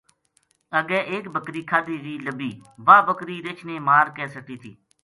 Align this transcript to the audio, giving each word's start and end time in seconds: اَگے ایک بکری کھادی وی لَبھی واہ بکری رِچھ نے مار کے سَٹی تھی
اَگے 0.79 0.99
ایک 1.11 1.25
بکری 1.35 1.61
کھادی 1.69 1.95
وی 2.03 2.13
لَبھی 2.25 2.51
واہ 2.85 3.01
بکری 3.07 3.35
رِچھ 3.45 3.63
نے 3.67 3.75
مار 3.87 4.07
کے 4.15 4.25
سَٹی 4.33 4.55
تھی 4.61 4.71